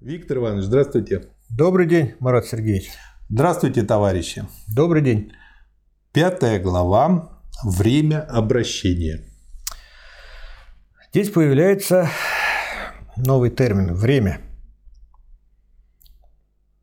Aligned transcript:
Виктор 0.00 0.38
Иванович, 0.38 0.64
здравствуйте. 0.64 1.26
Добрый 1.50 1.86
день, 1.86 2.14
Марат 2.20 2.46
Сергеевич. 2.46 2.88
Здравствуйте, 3.28 3.82
товарищи. 3.82 4.46
Добрый 4.74 5.02
день. 5.02 5.32
Пятая 6.14 6.58
глава 6.58 7.42
«Время 7.62 8.22
обращения». 8.22 9.20
Здесь 11.10 11.28
появляется 11.28 12.08
новый 13.14 13.50
термин 13.50 13.92
«время». 13.92 14.40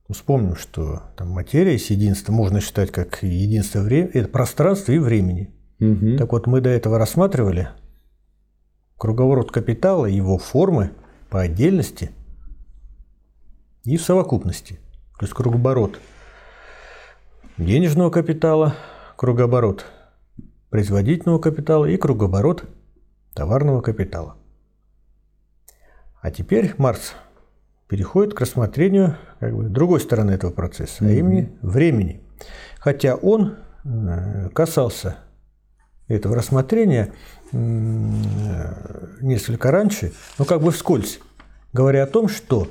Вспомним, 0.07 0.55
что 0.55 1.01
там 1.17 1.29
материя 1.29 1.71
есть 1.71 1.89
единство, 1.89 2.31
можно 2.31 2.61
считать 2.61 2.91
как 2.91 3.23
единство 3.23 3.79
времени, 3.79 4.11
это 4.13 4.27
пространство 4.29 4.91
и 4.91 4.99
времени. 4.99 5.55
Угу. 5.79 6.17
Так 6.19 6.33
вот, 6.33 6.45
мы 6.45 6.61
до 6.61 6.69
этого 6.69 6.99
рассматривали 6.99 7.69
круговорот 8.95 9.51
капитала, 9.51 10.05
его 10.05 10.37
формы 10.37 10.91
по 11.31 11.41
отдельности 11.41 12.11
и 13.87 13.97
в 13.97 14.03
совокупности. 14.03 14.79
То 15.17 15.25
есть 15.25 15.33
кругооборот 15.33 15.99
денежного 17.57 18.09
капитала, 18.09 18.75
кругооборот 19.15 19.85
производительного 20.69 21.39
капитала 21.39 21.85
и 21.85 21.95
кругооборот 21.95 22.65
товарного 23.33 23.81
капитала. 23.81 24.35
А 26.21 26.31
теперь 26.31 26.73
Марс 26.77 27.13
переходит 27.87 28.33
к 28.33 28.41
рассмотрению 28.41 29.17
как 29.39 29.55
бы, 29.55 29.69
другой 29.69 30.01
стороны 30.01 30.31
этого 30.31 30.51
процесса, 30.51 31.05
mm-hmm. 31.05 31.09
а 31.09 31.13
именно 31.13 31.49
времени. 31.61 32.21
Хотя 32.79 33.15
он 33.15 33.55
э, 33.85 34.49
касался 34.49 35.19
этого 36.09 36.35
рассмотрения 36.35 37.13
несколько 37.53 39.71
раньше, 39.71 40.11
но 40.37 40.43
как 40.43 40.61
бы 40.61 40.71
вскользь, 40.71 41.21
говоря 41.71 42.03
о 42.03 42.07
том, 42.07 42.27
что 42.27 42.67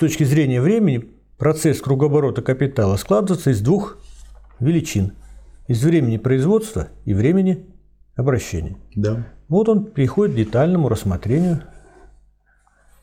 точки 0.00 0.24
зрения 0.24 0.62
времени 0.62 1.10
процесс 1.36 1.80
кругооборота 1.80 2.40
капитала 2.40 2.96
складывается 2.96 3.50
из 3.50 3.60
двух 3.60 3.98
величин. 4.58 5.12
Из 5.68 5.84
времени 5.84 6.16
производства 6.16 6.88
и 7.04 7.14
времени 7.14 7.66
обращения. 8.16 8.76
Да. 8.96 9.26
Вот 9.48 9.68
он 9.68 9.84
переходит 9.84 10.34
к 10.34 10.38
детальному 10.38 10.88
рассмотрению 10.88 11.62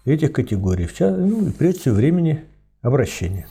этих 0.06 0.34
категорий, 0.34 0.90
ну, 1.00 1.48
и 1.48 1.52
прежде 1.52 1.82
всего 1.82 1.96
времени 1.96 2.46
обращения. 2.82 3.48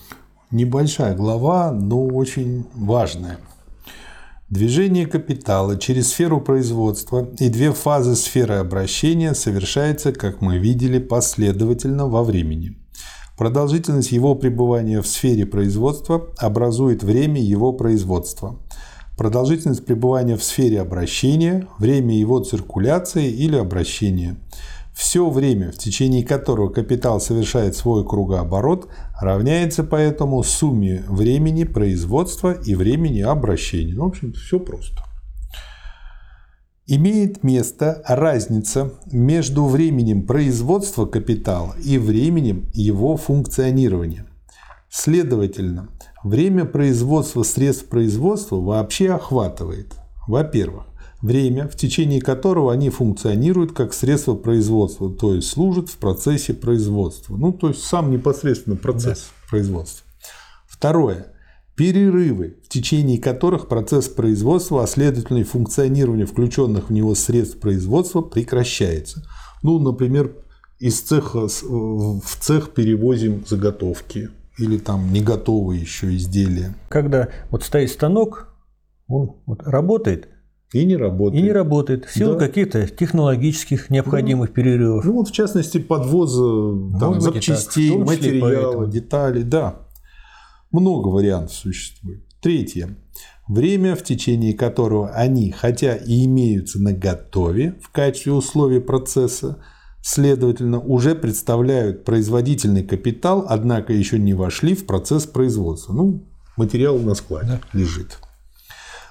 Небольшая 0.51 1.15
глава, 1.15 1.71
но 1.71 2.05
очень 2.05 2.67
важная. 2.75 3.39
Движение 4.49 5.07
капитала 5.07 5.79
через 5.79 6.09
сферу 6.09 6.41
производства 6.41 7.29
и 7.39 7.49
две 7.49 7.73
фазы 7.73 8.17
сферы 8.17 8.55
обращения 8.55 9.35
совершается, 9.35 10.13
как 10.13 10.41
мы 10.41 10.59
видели, 10.59 10.99
последовательно 10.99 12.07
во 12.07 12.23
времени. 12.23 12.77
Продолжительность 13.37 14.13
его 14.13 14.35
пребывания 14.35 15.03
в 15.03 15.07
сфере 15.07 15.45
производства 15.45 16.31
образует 16.39 17.03
время 17.03 17.41
его 17.41 17.75
производства. 17.75 18.59
Продолжительность 19.19 19.85
пребывания 19.85 20.37
в 20.37 20.43
сфере 20.43 20.81
обращения– 20.81 21.69
время 21.79 22.19
его 22.19 22.41
циркуляции 22.41 23.31
или 23.31 23.57
обращения. 23.57 24.37
Все 24.95 25.29
время, 25.29 25.71
в 25.71 25.77
течение 25.77 26.25
которого 26.25 26.71
капитал 26.71 27.21
совершает 27.21 27.77
свой 27.77 28.07
кругооборот, 28.07 28.89
равняется 29.21 29.85
поэтому 29.85 30.43
сумме 30.43 31.05
времени 31.07 31.65
производства 31.65 32.53
и 32.53 32.75
времени 32.75 33.21
обращения. 33.21 33.93
Ну, 33.93 34.05
в 34.05 34.09
общем, 34.09 34.33
все 34.33 34.59
просто 34.59 35.03
имеет 36.87 37.43
место 37.43 38.03
разница 38.07 38.93
между 39.11 39.67
временем 39.67 40.27
производства 40.27 41.07
капитала 41.07 41.75
и 41.83 41.99
временем 41.99 42.67
его 42.73 43.17
функционирования. 43.17 44.27
Следовательно, 44.89 45.89
время 46.23 46.65
производства 46.65 47.43
средств 47.43 47.87
производства 47.87 48.57
вообще 48.57 49.13
охватывает, 49.13 49.95
во-первых, 50.27 50.85
время, 51.21 51.69
в 51.69 51.77
течение 51.77 52.21
которого 52.21 52.73
они 52.73 52.91
функционируют 52.91 53.73
как 53.73 53.93
средство 53.93 54.35
производства, 54.35 55.11
то 55.11 55.35
есть 55.35 55.49
служат 55.49 55.89
в 55.89 55.99
процессе 55.99 56.55
производства. 56.55 57.37
Ну, 57.37 57.53
то 57.53 57.69
есть 57.69 57.83
сам 57.83 58.11
непосредственно 58.11 58.77
процесс 58.77 59.19
да. 59.19 59.49
производства. 59.51 60.07
Второе 60.67 61.33
перерывы, 61.77 62.57
в 62.65 62.69
течение 62.69 63.21
которых 63.21 63.69
процесс 63.69 64.09
производства, 64.09 64.83
а 64.83 64.87
следовательно 64.87 65.39
и 65.39 65.45
функционирование 65.45 66.27
включенных 66.27 66.89
в 66.89 66.93
него 66.93 67.15
средств 67.15 67.59
производства 67.59 68.23
прекращается. 68.23 69.23
Ну, 69.63 69.79
например, 69.79 70.33
из 70.79 71.01
цеха 71.01 71.49
в 71.49 72.37
цех 72.41 72.71
перевозим 72.71 73.45
заготовки 73.47 74.31
или 74.59 74.79
там 74.79 75.13
не 75.13 75.21
готовые 75.21 75.81
еще 75.81 76.15
изделия. 76.17 76.75
Когда 76.89 77.29
вот 77.51 77.63
стоит 77.63 77.91
станок, 77.91 78.49
он 79.07 79.37
вот 79.47 79.63
работает, 79.63 80.29
и 80.73 80.85
не 80.85 80.97
работает. 80.97 81.43
И 81.43 81.47
не 81.47 81.53
работает. 81.53 82.07
В 82.07 82.15
силу 82.15 82.35
да. 82.35 82.47
каких-то 82.47 82.87
технологических 82.89 83.89
необходимых 83.89 84.49
ну, 84.51 84.55
перерывов. 84.55 85.05
Ну 85.05 85.13
вот 85.13 85.29
в 85.29 85.33
частности 85.33 85.79
подвоза 85.79 86.99
там, 86.99 87.21
запчастей, 87.21 87.97
материалов, 87.97 88.91
деталей. 88.91 89.45
Да. 89.45 89.86
Много 90.71 91.09
вариантов 91.09 91.55
существует. 91.55 92.25
Третье. 92.41 92.97
Время, 93.49 93.95
в 93.95 94.03
течение 94.03 94.55
которого 94.55 95.11
они, 95.11 95.51
хотя 95.53 95.97
и 95.97 96.25
имеются 96.27 96.81
на 96.81 96.93
готове 96.93 97.79
в 97.83 97.91
качестве 97.91 98.33
условий 98.33 98.81
процесса, 98.81 99.63
следовательно, 100.03 100.81
уже 100.81 101.15
представляют 101.15 102.05
производительный 102.05 102.85
капитал, 102.85 103.47
однако 103.49 103.93
еще 103.93 104.19
не 104.19 104.35
вошли 104.35 104.75
в 104.75 104.87
процесс 104.87 105.27
производства. 105.27 105.93
Ну, 105.93 106.29
материал 106.57 106.99
на 106.99 107.15
складе 107.15 107.49
да. 107.49 107.61
лежит. 107.79 108.19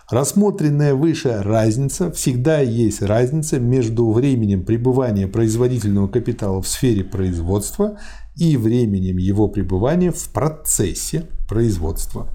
Рассмотренная 0.10 0.94
выше 0.94 1.42
разница 1.42 2.12
всегда 2.12 2.60
есть 2.60 3.02
разница 3.02 3.60
между 3.60 4.12
временем 4.12 4.64
пребывания 4.64 5.28
производительного 5.28 6.08
капитала 6.08 6.62
в 6.62 6.68
сфере 6.68 7.04
производства 7.04 7.98
и 8.36 8.56
временем 8.56 9.18
его 9.18 9.48
пребывания 9.48 10.12
в 10.12 10.30
процессе 10.30 11.26
производства. 11.50 12.28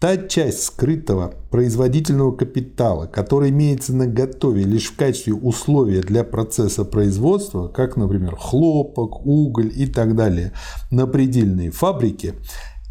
Та 0.00 0.16
часть 0.16 0.64
скрытого 0.64 1.32
производительного 1.52 2.32
капитала, 2.32 3.06
которая 3.06 3.50
имеется 3.50 3.94
на 3.94 4.08
готове 4.08 4.64
лишь 4.64 4.86
в 4.86 4.96
качестве 4.96 5.34
условия 5.34 6.00
для 6.00 6.24
процесса 6.24 6.84
производства, 6.84 7.68
как, 7.68 7.96
например, 7.96 8.34
хлопок, 8.34 9.24
уголь 9.24 9.70
и 9.72 9.86
так 9.86 10.16
далее, 10.16 10.54
на 10.90 11.06
предельной 11.06 11.70
фабрике, 11.70 12.34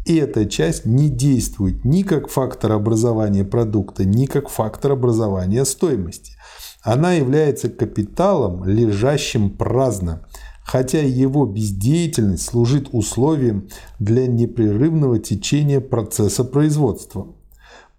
эта 0.06 0.46
часть 0.46 0.84
не 0.84 1.08
действует 1.08 1.84
ни 1.84 2.02
как 2.02 2.28
фактор 2.28 2.72
образования 2.72 3.44
продукта, 3.44 4.04
ни 4.04 4.26
как 4.26 4.48
фактор 4.48 4.92
образования 4.92 5.64
стоимости. 5.64 6.36
Она 6.82 7.12
является 7.12 7.68
капиталом, 7.68 8.64
лежащим 8.64 9.50
праздно, 9.50 10.26
хотя 10.64 11.00
его 11.00 11.46
бездеятельность 11.46 12.44
служит 12.44 12.88
условием 12.92 13.68
для 14.00 14.26
непрерывного 14.26 15.20
течения 15.20 15.80
процесса 15.80 16.42
производства. 16.42 17.28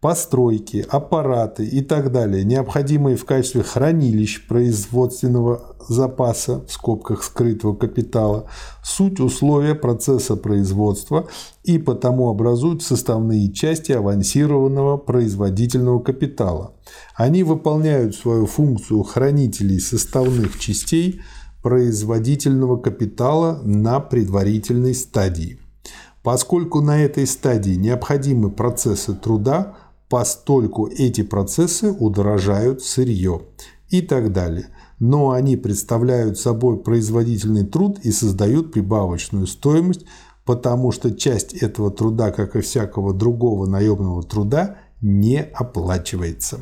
Постройки, 0.03 0.85
аппараты 0.89 1.65
и 1.65 1.81
так 1.81 2.11
далее, 2.11 2.43
необходимые 2.43 3.15
в 3.15 3.23
качестве 3.23 3.63
хранилищ 3.63 4.45
производственного 4.49 5.77
запаса, 5.87 6.65
в 6.67 6.71
скобках 6.73 7.23
скрытого 7.23 7.73
капитала, 7.73 8.49
суть 8.83 9.21
условия 9.21 9.75
процесса 9.75 10.35
производства 10.35 11.29
и 11.63 11.77
потому 11.77 12.29
образуют 12.29 12.83
составные 12.83 13.53
части 13.53 13.93
авансированного 13.93 14.97
производительного 14.97 16.01
капитала. 16.01 16.73
Они 17.15 17.43
выполняют 17.43 18.13
свою 18.13 18.45
функцию 18.45 19.03
хранителей 19.03 19.79
составных 19.79 20.59
частей– 20.59 21.21
производительного 21.63 22.75
капитала 22.75 23.61
на 23.63 24.01
предварительной 24.01 24.93
стадии. 24.93 25.59
Поскольку 26.21 26.81
на 26.81 27.01
этой 27.01 27.25
стадии 27.25 27.75
необходимы 27.75 28.51
процессы 28.51 29.13
труда, 29.13 29.77
постольку 30.13 30.85
эти 30.85 31.23
процессы 31.23 31.89
удорожают 31.91 32.83
сырье 32.83 33.47
и 33.89 33.99
так 33.99 34.31
далее. 34.31 34.67
Но 34.99 35.31
они 35.31 35.57
представляют 35.57 36.37
собой 36.37 36.77
производительный 36.77 37.65
труд 37.65 37.97
и 38.03 38.11
создают 38.11 38.71
прибавочную 38.71 39.47
стоимость, 39.47 40.05
потому 40.45 40.91
что 40.91 41.15
часть 41.15 41.55
этого 41.55 41.89
труда, 41.89 42.29
как 42.29 42.55
и 42.55 42.61
всякого 42.61 43.11
другого 43.11 43.65
наемного 43.65 44.21
труда, 44.21 44.77
не 45.01 45.41
оплачивается. 45.41 46.59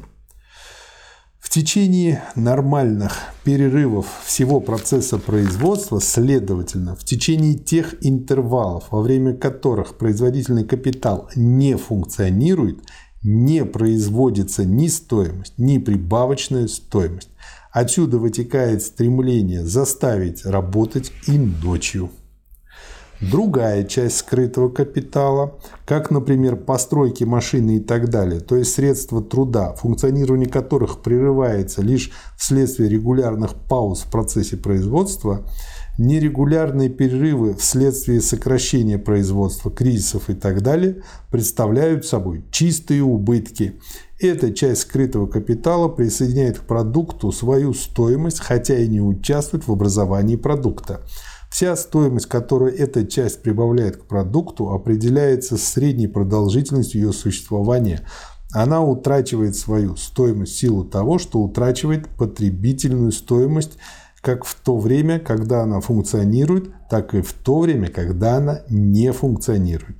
В 1.41 1.49
течение 1.49 2.23
нормальных 2.35 3.17
перерывов 3.43 4.05
всего 4.23 4.61
процесса 4.61 5.17
производства, 5.17 5.99
следовательно, 5.99 6.95
в 6.95 7.03
течение 7.03 7.55
тех 7.55 7.95
интервалов, 7.99 8.85
во 8.91 9.01
время 9.01 9.35
которых 9.35 9.97
производительный 9.97 10.63
капитал 10.63 11.29
не 11.35 11.75
функционирует, 11.75 12.79
не 13.23 13.65
производится 13.65 14.65
ни 14.65 14.87
стоимость, 14.87 15.53
ни 15.57 15.77
прибавочная 15.77 16.67
стоимость. 16.67 17.29
Отсюда 17.71 18.17
вытекает 18.17 18.81
стремление 18.81 19.65
заставить 19.65 20.45
работать 20.45 21.11
им 21.27 21.55
ночью. 21.63 22.09
Другая 23.21 23.83
часть 23.83 24.17
скрытого 24.17 24.69
капитала, 24.69 25.59
как, 25.85 26.09
например, 26.09 26.55
постройки 26.55 27.23
машины 27.23 27.77
и 27.77 27.79
так 27.79 28.09
далее, 28.09 28.39
то 28.39 28.55
есть 28.55 28.73
средства 28.73 29.21
труда, 29.21 29.73
функционирование 29.73 30.49
которых 30.49 31.03
прерывается 31.03 31.83
лишь 31.83 32.11
вследствие 32.35 32.89
регулярных 32.89 33.53
пауз 33.53 34.01
в 34.01 34.11
процессе 34.11 34.57
производства, 34.57 35.45
нерегулярные 35.97 36.89
перерывы 36.89 37.53
вследствие 37.55 38.21
сокращения 38.21 38.97
производства, 38.97 39.71
кризисов 39.71 40.29
и 40.29 40.33
так 40.33 40.61
далее, 40.61 41.03
представляют 41.29 42.05
собой 42.05 42.45
чистые 42.51 43.03
убытки. 43.03 43.79
Эта 44.19 44.53
часть 44.53 44.81
скрытого 44.81 45.27
капитала 45.27 45.87
присоединяет 45.87 46.59
к 46.59 46.63
продукту 46.63 47.31
свою 47.31 47.73
стоимость, 47.73 48.39
хотя 48.39 48.77
и 48.77 48.87
не 48.87 49.01
участвует 49.01 49.67
в 49.67 49.71
образовании 49.71 50.35
продукта. 50.35 51.01
Вся 51.51 51.75
стоимость, 51.75 52.27
которую 52.27 52.73
эта 52.73 53.05
часть 53.05 53.41
прибавляет 53.41 53.97
к 53.97 54.05
продукту, 54.05 54.69
определяется 54.69 55.57
средней 55.57 56.07
продолжительностью 56.07 57.01
ее 57.01 57.11
существования. 57.11 58.07
Она 58.53 58.81
утрачивает 58.83 59.55
свою 59.55 59.97
стоимость 59.97 60.53
в 60.53 60.57
силу 60.57 60.85
того, 60.85 61.19
что 61.19 61.39
утрачивает 61.39 62.07
потребительную 62.09 63.11
стоимость 63.11 63.77
как 64.21 64.45
в 64.45 64.55
то 64.55 64.77
время, 64.77 65.19
когда 65.19 65.63
она 65.63 65.81
функционирует, 65.81 66.71
так 66.89 67.15
и 67.15 67.21
в 67.21 67.33
то 67.33 67.59
время, 67.59 67.89
когда 67.89 68.37
она 68.37 68.61
не 68.69 69.11
функционирует. 69.11 69.97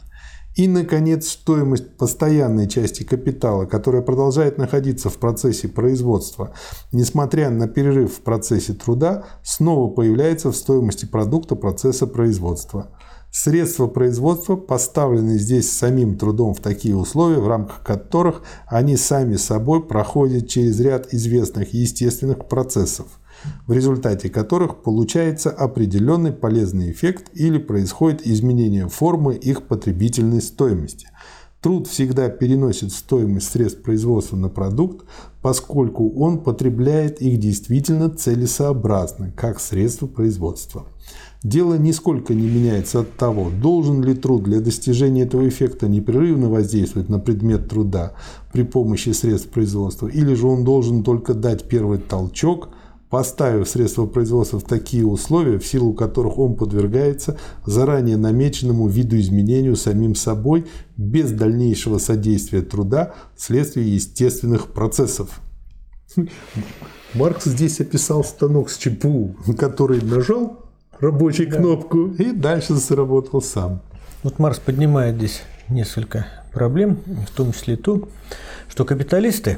И, 0.55 0.67
наконец, 0.67 1.29
стоимость 1.29 1.95
постоянной 1.95 2.67
части 2.67 3.03
капитала, 3.03 3.65
которая 3.65 4.01
продолжает 4.01 4.57
находиться 4.57 5.09
в 5.09 5.15
процессе 5.15 5.69
производства, 5.69 6.53
несмотря 6.91 7.49
на 7.49 7.67
перерыв 7.67 8.15
в 8.15 8.21
процессе 8.21 8.73
труда, 8.73 9.25
снова 9.43 9.89
появляется 9.89 10.51
в 10.51 10.55
стоимости 10.55 11.05
продукта 11.05 11.55
процесса 11.55 12.05
производства. 12.05 12.89
Средства 13.31 13.87
производства 13.87 14.57
поставлены 14.57 15.37
здесь 15.39 15.71
самим 15.71 16.17
трудом 16.17 16.53
в 16.53 16.59
такие 16.59 16.97
условия, 16.97 17.39
в 17.39 17.47
рамках 17.47 17.81
которых 17.81 18.41
они 18.67 18.97
сами 18.97 19.37
собой 19.37 19.81
проходят 19.87 20.49
через 20.49 20.77
ряд 20.81 21.13
известных 21.13 21.73
естественных 21.73 22.49
процессов 22.49 23.07
в 23.67 23.73
результате 23.73 24.29
которых 24.29 24.81
получается 24.81 25.49
определенный 25.49 26.31
полезный 26.31 26.91
эффект 26.91 27.29
или 27.33 27.57
происходит 27.57 28.25
изменение 28.25 28.87
формы 28.87 29.35
их 29.35 29.63
потребительной 29.63 30.41
стоимости. 30.41 31.07
Труд 31.61 31.87
всегда 31.87 32.27
переносит 32.29 32.91
стоимость 32.91 33.51
средств 33.51 33.83
производства 33.83 34.35
на 34.35 34.49
продукт, 34.49 35.05
поскольку 35.43 36.09
он 36.09 36.39
потребляет 36.39 37.21
их 37.21 37.39
действительно 37.39 38.09
целесообразно, 38.09 39.31
как 39.37 39.59
средство 39.59 40.07
производства. 40.07 40.87
Дело 41.43 41.75
нисколько 41.75 42.33
не 42.33 42.47
меняется 42.47 43.01
от 43.01 43.15
того, 43.15 43.51
должен 43.51 44.03
ли 44.03 44.15
труд 44.15 44.43
для 44.43 44.59
достижения 44.59 45.23
этого 45.23 45.47
эффекта 45.47 45.87
непрерывно 45.87 46.49
воздействовать 46.49 47.09
на 47.09 47.19
предмет 47.19 47.69
труда 47.69 48.13
при 48.51 48.63
помощи 48.63 49.09
средств 49.09 49.49
производства, 49.49 50.07
или 50.07 50.33
же 50.33 50.47
он 50.47 50.63
должен 50.63 51.03
только 51.03 51.35
дать 51.35 51.67
первый 51.67 51.99
толчок– 51.99 52.69
поставив 53.11 53.67
средства 53.67 54.05
производства 54.05 54.57
в 54.57 54.63
такие 54.63 55.05
условия, 55.05 55.59
в 55.59 55.65
силу 55.65 55.93
которых 55.93 56.39
он 56.39 56.55
подвергается 56.55 57.37
заранее 57.65 58.15
намеченному 58.15 58.87
виду 58.87 59.19
изменению 59.19 59.75
самим 59.75 60.15
собой 60.15 60.65
без 60.95 61.31
дальнейшего 61.31 61.97
содействия 61.97 62.61
труда 62.61 63.13
вследствие 63.35 63.93
естественных 63.93 64.67
процессов. 64.67 65.41
Маркс 67.13 67.43
здесь 67.43 67.81
описал 67.81 68.23
станок 68.23 68.69
с 68.69 68.77
ЧПУ, 68.77 69.35
который 69.57 70.01
нажал 70.01 70.65
рабочую 71.01 71.49
да. 71.49 71.57
кнопку 71.57 72.07
и 72.07 72.31
дальше 72.31 72.75
заработал 72.75 73.41
сам. 73.41 73.81
Вот 74.23 74.39
Маркс 74.39 74.59
поднимает 74.59 75.17
здесь 75.17 75.41
несколько 75.67 76.27
проблем, 76.53 76.99
в 77.29 77.35
том 77.35 77.51
числе 77.51 77.75
ту, 77.75 78.07
что 78.69 78.85
капиталисты, 78.85 79.57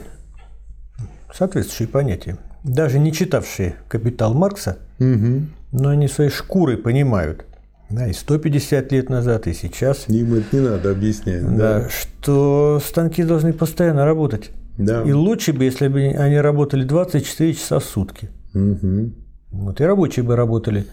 соответствующие 1.31 1.87
понятия, 1.87 2.39
даже 2.63 2.99
не 2.99 3.11
читавшие 3.11 3.75
«Капитал 3.87 4.33
Маркса», 4.33 4.77
угу. 4.99 5.47
но 5.71 5.89
они 5.89 6.07
своей 6.07 6.29
шкурой 6.29 6.77
понимают, 6.77 7.45
да, 7.89 8.07
и 8.07 8.13
150 8.13 8.91
лет 8.91 9.09
назад, 9.09 9.47
и 9.47 9.53
сейчас. 9.53 10.09
Им 10.09 10.33
это 10.33 10.55
не 10.55 10.61
надо 10.61 10.91
объяснять. 10.91 11.43
Да, 11.45 11.81
да. 11.81 11.89
что 11.89 12.81
станки 12.83 13.23
должны 13.23 13.53
постоянно 13.53 14.05
работать. 14.05 14.51
Да. 14.77 15.03
И 15.03 15.11
лучше 15.11 15.53
бы, 15.53 15.65
если 15.65 15.87
бы 15.87 16.01
они 16.01 16.37
работали 16.37 16.83
24 16.83 17.53
часа 17.53 17.79
в 17.79 17.83
сутки. 17.83 18.29
Угу. 18.55 19.13
Вот 19.51 19.81
и 19.81 19.83
рабочие 19.83 20.25
бы 20.25 20.35
работали 20.35 20.87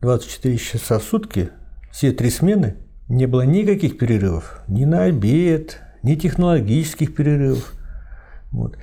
24 0.00 0.56
часа 0.58 0.98
в 0.98 1.02
сутки, 1.02 1.50
все 1.90 2.12
три 2.12 2.30
смены, 2.30 2.76
не 3.08 3.26
было 3.26 3.42
никаких 3.42 3.98
перерывов, 3.98 4.62
ни 4.68 4.84
на 4.84 5.04
обед, 5.04 5.80
ни 6.02 6.14
технологических 6.14 7.14
перерывов. 7.14 7.72
Вот. 8.52 8.76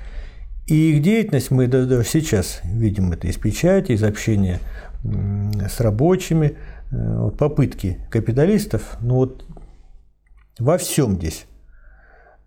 И 0.68 0.92
их 0.92 1.02
деятельность 1.02 1.52
мы 1.52 1.68
даже 1.68 2.04
сейчас 2.04 2.62
видим 2.64 3.12
это 3.12 3.28
из 3.28 3.38
печати, 3.38 3.94
из 3.94 4.04
общения 4.04 4.60
с 5.04 5.80
рабочими, 5.80 6.58
э, 6.92 7.18
вот 7.18 7.38
попытки 7.38 7.98
капиталистов, 8.10 8.98
ну 9.02 9.16
вот 9.16 9.46
во 10.60 10.78
всем 10.78 11.16
здесь 11.16 11.46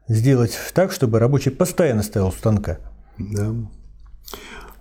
сделать 0.08 0.56
так, 0.75 0.93
чтобы 0.93 1.19
рабочий 1.19 1.50
постоянно 1.50 2.02
стоял 2.02 2.28
у 2.28 2.32
станка. 2.32 2.78
Да. 3.19 3.55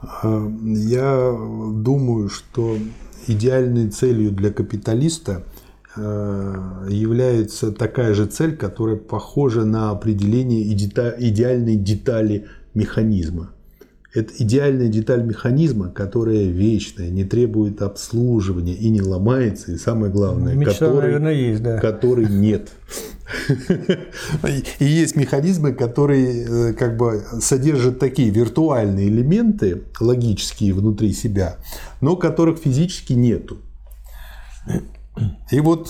А, 0.02 0.52
я 0.64 1.36
думаю, 1.76 2.30
что 2.30 2.78
идеальной 3.28 3.90
целью 3.90 4.32
для 4.32 4.52
капиталиста 4.52 5.44
э, 5.96 6.88
является 6.90 7.72
такая 7.72 8.14
же 8.14 8.26
цель, 8.26 8.58
которая 8.58 8.98
похожа 8.98 9.64
на 9.64 9.92
определение 9.92 10.74
идеальной 10.74 11.76
детали 11.76 12.48
механизма. 12.74 13.54
Это 14.14 14.32
идеальная 14.38 14.90
деталь 14.90 15.24
механизма, 15.24 15.90
которая 15.90 16.44
вечная, 16.44 17.10
не 17.10 17.24
требует 17.24 17.82
обслуживания 17.82 18.76
и 18.76 18.90
не 18.90 19.02
ломается, 19.02 19.72
и 19.72 19.78
самое 19.78 20.12
главное, 20.12 20.54
Мечта, 20.54 20.74
который, 20.74 21.02
наверное, 21.02 21.34
есть, 21.34 21.64
да. 21.64 21.80
который 21.80 22.28
нет. 22.28 22.70
И 24.80 24.86
есть 24.86 25.16
механизмы, 25.16 25.74
которые 25.74 26.46
э, 26.46 26.74
как 26.74 26.98
бы 26.98 27.24
содержат 27.40 27.98
такие 27.98 28.30
виртуальные 28.30 29.08
элементы, 29.08 29.84
логические 30.00 30.74
внутри 30.74 31.14
себя, 31.14 31.58
но 32.02 32.16
которых 32.16 32.60
физически 32.60 33.14
нету. 33.14 33.58
И 35.50 35.60
вот 35.60 35.90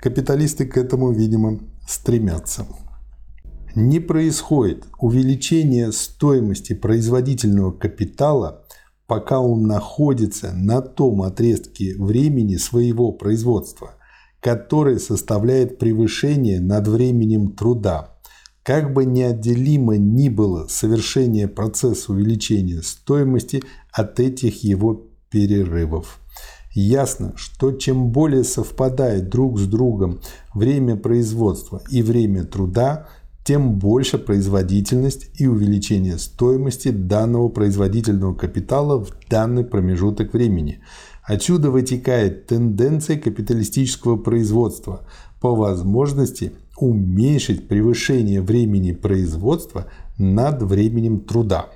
капиталисты 0.00 0.64
к 0.64 0.78
этому, 0.78 1.10
видимо, 1.12 1.58
стремятся 1.86 2.66
не 3.76 4.00
происходит 4.00 4.86
увеличение 4.98 5.92
стоимости 5.92 6.72
производительного 6.72 7.72
капитала, 7.72 8.64
пока 9.06 9.38
он 9.38 9.64
находится 9.64 10.52
на 10.54 10.80
том 10.80 11.22
отрезке 11.22 11.94
времени 11.98 12.56
своего 12.56 13.12
производства, 13.12 13.94
который 14.40 14.98
составляет 14.98 15.78
превышение 15.78 16.58
над 16.58 16.88
временем 16.88 17.52
труда. 17.52 18.14
Как 18.62 18.92
бы 18.94 19.04
неотделимо 19.04 19.96
ни 19.98 20.30
было 20.30 20.66
совершение 20.68 21.46
процесса 21.46 22.12
увеличения 22.12 22.82
стоимости 22.82 23.62
от 23.92 24.18
этих 24.18 24.64
его 24.64 25.06
перерывов. 25.30 26.18
Ясно, 26.72 27.34
что 27.36 27.72
чем 27.72 28.10
более 28.10 28.42
совпадает 28.42 29.28
друг 29.28 29.58
с 29.58 29.66
другом 29.66 30.20
время 30.54 30.96
производства 30.96 31.82
и 31.90 32.02
время 32.02 32.44
труда, 32.44 33.08
тем 33.46 33.74
больше 33.74 34.18
производительность 34.18 35.30
и 35.40 35.46
увеличение 35.46 36.18
стоимости 36.18 36.88
данного 36.88 37.48
производительного 37.48 38.34
капитала 38.34 38.98
в 38.98 39.10
данный 39.30 39.64
промежуток 39.64 40.32
времени. 40.32 40.80
Отсюда 41.22 41.70
вытекает 41.70 42.48
тенденция 42.48 43.16
капиталистического 43.16 44.16
производства 44.16 45.06
по 45.40 45.54
возможности 45.54 46.54
уменьшить 46.76 47.68
превышение 47.68 48.42
времени 48.42 48.90
производства 48.90 49.86
над 50.18 50.62
временем 50.62 51.20
труда. 51.20 51.66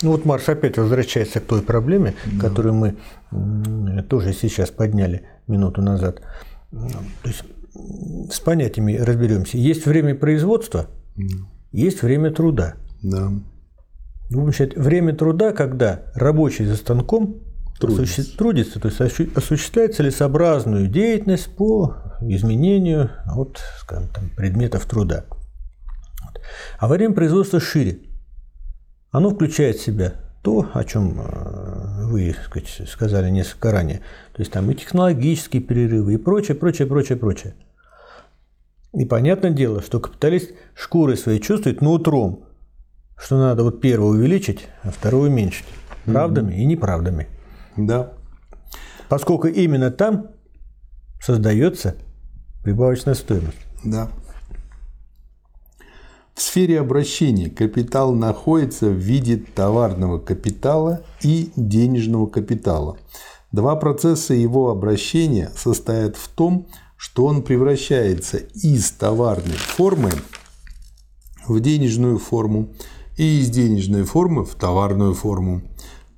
Ну 0.00 0.12
вот 0.12 0.24
Марш 0.24 0.48
опять 0.48 0.78
возвращается 0.78 1.40
к 1.40 1.44
той 1.44 1.60
проблеме, 1.60 2.14
да. 2.24 2.48
которую 2.48 2.74
мы 2.74 2.96
тоже 4.08 4.32
сейчас 4.32 4.70
подняли 4.70 5.22
минуту 5.46 5.82
назад. 5.82 6.22
То 6.70 7.28
есть 7.28 7.42
с 7.74 8.40
понятиями 8.40 8.96
разберемся. 8.96 9.56
Есть 9.56 9.86
время 9.86 10.14
производства, 10.14 10.86
да. 11.16 11.24
есть 11.72 12.02
время 12.02 12.30
труда. 12.30 12.76
Да. 13.02 13.32
Будем 14.30 14.52
считать, 14.52 14.76
время 14.76 15.14
труда, 15.14 15.52
когда 15.52 16.02
рабочий 16.14 16.64
за 16.64 16.76
станком 16.76 17.40
трудится, 17.80 18.36
трудится 18.36 18.78
то 18.78 18.88
есть 18.88 19.36
осуществляет 19.36 19.94
целесообразную 19.94 20.86
деятельность 20.88 21.54
по 21.56 21.96
изменению 22.20 23.10
от, 23.26 23.58
скажем, 23.78 24.08
там, 24.08 24.28
предметов 24.36 24.84
труда. 24.86 25.24
А 26.78 26.88
время 26.88 27.14
производства 27.14 27.60
шире. 27.60 28.00
Оно 29.10 29.30
включает 29.30 29.76
в 29.76 29.82
себя 29.82 30.14
то, 30.42 30.68
о 30.72 30.84
чем 30.84 31.20
э, 31.20 31.59
вы 32.10 32.34
сказать, 32.44 32.88
сказали 32.88 33.30
несколько 33.30 33.70
ранее. 33.70 34.00
То 34.32 34.40
есть 34.40 34.52
там 34.52 34.70
и 34.70 34.74
технологические 34.74 35.62
перерывы, 35.62 36.14
и 36.14 36.16
прочее, 36.16 36.56
прочее, 36.56 36.86
прочее, 36.86 37.16
прочее. 37.16 37.54
И 38.92 39.04
понятное 39.04 39.52
дело, 39.52 39.82
что 39.82 40.00
капиталист 40.00 40.50
шкурой 40.74 41.16
своей 41.16 41.40
чувствует, 41.40 41.80
но 41.80 41.92
утром, 41.92 42.44
что 43.16 43.38
надо 43.38 43.62
вот 43.62 43.80
первое 43.80 44.10
увеличить, 44.10 44.66
а 44.82 44.90
второе 44.90 45.30
уменьшить. 45.30 45.66
Правдами 46.04 46.52
mm-hmm. 46.52 46.58
и 46.58 46.64
неправдами. 46.64 47.28
Да. 47.76 48.12
Поскольку 49.08 49.46
именно 49.48 49.90
там 49.90 50.28
создается 51.20 51.96
прибавочная 52.64 53.14
стоимость. 53.14 53.58
Да. 53.84 54.08
В 56.40 56.42
сфере 56.42 56.80
обращения 56.80 57.50
капитал 57.50 58.14
находится 58.14 58.86
в 58.86 58.94
виде 58.94 59.36
товарного 59.36 60.18
капитала 60.18 61.04
и 61.20 61.52
денежного 61.54 62.28
капитала. 62.28 62.96
Два 63.52 63.76
процесса 63.76 64.32
его 64.32 64.70
обращения 64.70 65.52
состоят 65.54 66.16
в 66.16 66.28
том, 66.28 66.66
что 66.96 67.26
он 67.26 67.42
превращается 67.42 68.38
из 68.38 68.90
товарной 68.90 69.58
формы 69.58 70.12
в 71.46 71.60
денежную 71.60 72.18
форму 72.18 72.70
и 73.18 73.40
из 73.40 73.50
денежной 73.50 74.04
формы 74.04 74.46
в 74.46 74.54
товарную 74.54 75.12
форму. 75.12 75.60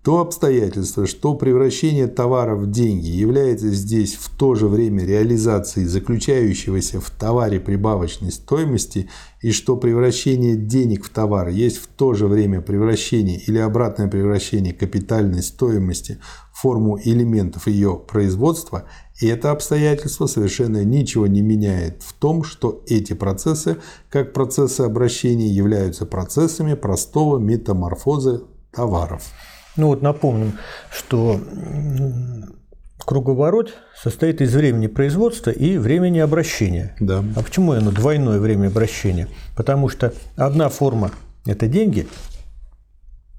То 0.03 0.19
обстоятельство, 0.19 1.07
что 1.07 1.37
превращение 1.37 2.09
товара 2.09 2.57
в 2.57 2.69
деньги 2.69 3.07
является 3.07 3.69
здесь 3.69 4.17
в 4.17 4.37
то 4.37 4.57
же 4.57 4.67
время 4.67 5.05
реализацией 5.05 5.87
заключающегося 5.87 7.01
в 7.01 7.09
товаре 7.11 7.61
прибавочной 7.61 8.33
стоимости 8.33 9.09
и 9.43 9.53
что 9.53 9.77
превращение 9.77 10.57
денег 10.57 11.05
в 11.05 11.11
товар 11.11 11.51
есть 11.51 11.77
в 11.77 11.87
то 11.87 12.15
же 12.15 12.27
время 12.27 12.61
превращение 12.61 13.39
или 13.47 13.59
обратное 13.59 14.09
превращение 14.09 14.75
капитальной 14.75 15.41
стоимости 15.41 16.19
в 16.53 16.61
форму 16.63 16.99
элементов 16.99 17.69
ее 17.69 17.95
производства, 17.95 18.87
и 19.21 19.29
это 19.29 19.53
обстоятельство 19.53 20.27
совершенно 20.27 20.83
ничего 20.85 21.29
не 21.29 21.43
меняет 21.43 22.03
в 22.03 22.13
том, 22.15 22.43
что 22.43 22.83
эти 22.89 23.13
процессы, 23.13 23.77
как 24.11 24.33
процессы 24.33 24.81
обращения, 24.81 25.47
являются 25.47 26.07
процессами 26.07 26.75
простого 26.75 27.39
метаморфоза 27.39 28.43
товаров. 28.73 29.31
Ну 29.77 29.87
вот 29.89 30.03
напомним, 30.03 30.59
что 30.91 31.41
круговорот 32.99 33.75
состоит 33.97 34.41
из 34.41 34.55
времени 34.55 34.87
производства 34.87 35.51
и 35.51 35.79
времени 35.79 36.19
обращения. 36.19 36.95
Да. 37.01 37.25
А 37.37 37.43
почему 37.43 37.73
оно 37.73 37.91
двойное 37.91 38.39
время 38.39 38.69
обращения? 38.69 39.29
Потому 39.57 39.89
что 39.89 40.13
одна 40.37 40.69
форма– 40.69 41.11
это 41.47 41.69
деньги, 41.69 42.07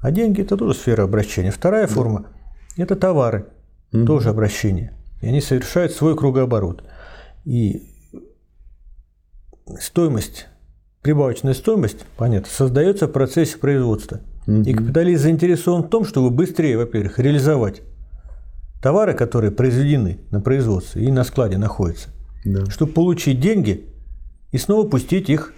а 0.01 0.11
деньги– 0.11 0.41
это 0.43 0.57
тоже 0.57 0.77
сфера 0.77 1.03
обращения. 1.03 1.51
Вторая 1.51 1.87
да. 1.87 1.93
форма– 1.93 2.25
это 2.77 2.95
товары, 2.95 3.47
угу. 3.91 4.05
тоже 4.05 4.29
обращение. 4.29 4.93
И 5.21 5.27
они 5.27 5.39
совершают 5.39 5.93
свой 5.93 6.17
кругооборот. 6.17 6.83
И 7.45 7.89
стоимость, 9.79 10.47
прибавочная 11.01 11.53
стоимость, 11.53 12.05
понятно, 12.17 12.49
создается 12.51 13.07
в 13.07 13.11
процессе 13.11 13.57
производства– 13.57 14.19
Угу. 14.47 14.61
И 14.61 14.73
капиталист 14.73 15.23
заинтересован 15.23 15.83
в 15.83 15.89
том, 15.89 16.05
чтобы 16.05 16.29
быстрее, 16.29 16.77
во-первых, 16.77 17.19
реализовать 17.19 17.81
товары, 18.81 19.13
которые 19.13 19.51
произведены 19.51 20.19
на 20.31 20.41
производстве 20.41 21.05
и 21.05 21.11
на 21.11 21.23
складе 21.23 21.57
находятся, 21.57 22.09
да. 22.43 22.65
чтобы 22.65 22.91
получить 22.91 23.39
деньги 23.39 23.85
и 24.51 24.57
снова 24.57 24.87
пустить 24.87 25.29
их 25.29 25.53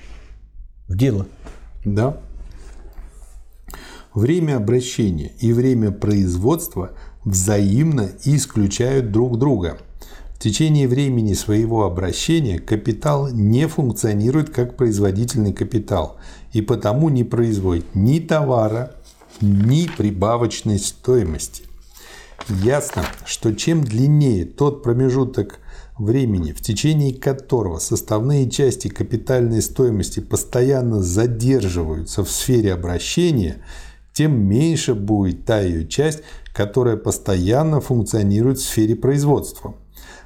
в 0.88 0.96
дело. 0.96 1.25
Да. 1.84 2.18
Время 4.13 4.58
обращения 4.58 5.34
и 5.39 5.51
время 5.51 5.92
производства 5.92 6.92
взаимно 7.25 8.12
исключают 8.24 9.12
друг 9.12 9.38
друга. 9.38 9.80
В 10.36 10.39
течение 10.39 10.88
времени 10.88 11.34
своего 11.34 11.86
обращения 11.86 12.60
капитал 12.60 13.30
не 13.30 13.68
функционирует 13.68 14.51
как 14.51 14.77
производительный 14.77 15.54
капитал 15.54 16.18
и 16.56 16.62
потому 16.62 17.10
не 17.10 17.26
производит 17.26 17.84
ни 17.96 18.20
товара, 18.20 18.94
ни 19.42 19.88
прибавочной 19.88 20.80
стоимости. 20.80 21.64
Ясно, 22.48 23.04
что 23.26 23.54
чем 23.54 23.84
длиннее 23.84 24.46
тот 24.46 24.82
промежуток 24.82 25.60
времени, 26.00 26.54
в 26.54 26.62
течение 26.62 27.14
которого 27.14 27.80
составные 27.80 28.50
части 28.50 28.88
капитальной 28.88 29.62
стоимости 29.62 30.22
постоянно 30.22 31.02
задерживаются 31.02 32.24
в 32.24 32.32
сфере 32.32 32.74
обращения, 32.74 33.58
тем 34.14 34.40
меньше 34.40 34.94
будет 34.96 35.44
та 35.44 35.60
ее 35.60 35.86
часть, 35.86 36.22
которая 36.54 36.96
постоянно 36.96 37.82
функционирует 37.82 38.60
в 38.60 38.64
сфере 38.64 38.96
производства. 38.96 39.76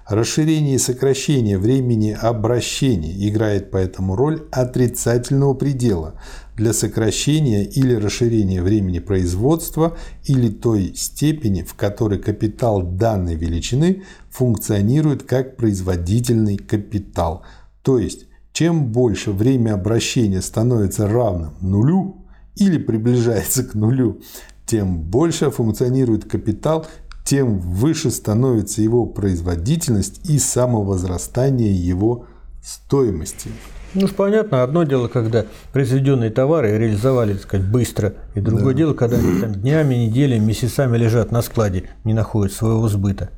Расширение 0.08 0.76
и 0.76 0.80
сокращение 0.80 1.60
времени 1.60 2.18
обращения 2.20 3.14
играет 3.30 3.70
поэтому 3.70 4.16
роль 4.16 4.48
отрицательного 4.52 5.54
предела 5.54 6.20
для 6.56 6.74
сокращения 6.74 7.64
или 7.64 7.94
расширения 7.94 8.64
времени 8.64 8.98
производства 8.98 9.96
или 10.26 10.50
той 10.50 10.94
степени, 10.96 11.62
в 11.62 11.76
которой 11.76 12.18
капитал 12.18 12.82
данной 12.82 13.36
величины 13.36 14.04
функционирует 14.32 15.24
как 15.24 15.58
производительный 15.58 16.58
капитал. 16.58 17.44
То 17.84 18.00
есть, 18.00 18.26
чем 18.52 18.88
больше 18.88 19.32
время 19.32 19.76
обращения 19.76 20.42
становится 20.42 21.08
равным 21.08 21.54
нулю 21.62 22.26
или 22.56 22.80
приближается 22.80 23.64
к 23.64 23.76
нулю, 23.76 24.22
тем 24.66 25.02
больше 25.02 25.50
функционирует 25.50 26.26
капитал 26.26 26.88
тем 27.26 27.60
выше 27.60 28.12
становится 28.12 28.82
его 28.82 29.06
производительность 29.06 30.30
и 30.30 30.40
самовозрастание 30.40 31.74
его 31.74 32.26
стоимости. 32.64 33.50
Ну 33.96 34.08
понятно, 34.08 34.64
одно 34.64 34.84
дело, 34.84 35.08
когда 35.08 35.46
произведенные 35.74 36.30
товары 36.30 36.78
реализовали, 36.78 37.34
так 37.34 37.42
сказать, 37.42 37.68
быстро, 37.68 38.14
и 38.36 38.40
другое 38.40 38.74
да. 38.74 38.78
дело, 38.78 38.94
когда 38.94 39.18
они 39.18 39.40
там 39.42 39.54
днями, 39.54 39.96
неделями, 39.96 40.46
месяцами 40.46 40.96
лежат 40.98 41.32
на 41.32 41.42
складе, 41.42 41.90
не 42.04 42.14
находят 42.14 42.54
своего 42.54 42.88
сбыта. 42.88 43.32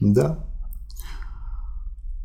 Да. 0.00 0.38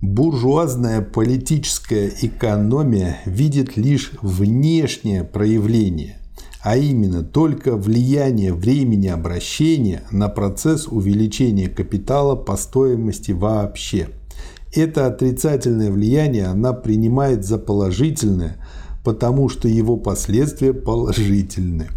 Буржуазная 0.02 1.02
политическая 1.02 2.10
экономия 2.22 3.20
видит 3.26 3.78
лишь 3.78 4.14
внешнее 4.22 5.24
проявление 5.24 6.19
а 6.62 6.78
именно 6.78 7.24
только 7.24 7.76
влияние 7.78 8.54
времени 8.54 9.08
обращения 9.08 10.04
на 10.12 10.28
процесс 10.28 10.88
увеличения 10.88 11.70
капитала 11.70 12.36
по 12.36 12.58
стоимости 12.58 13.32
вообще. 13.32 14.10
Это 14.74 15.08
отрицательное 15.08 15.92
влияние 15.92 16.46
она 16.46 16.74
принимает 16.74 17.46
за 17.46 17.58
положительное, 17.58 18.58
потому 19.04 19.50
что 19.50 19.68
его 19.68 19.98
последствия 19.98 20.74
положительны. 20.74 21.88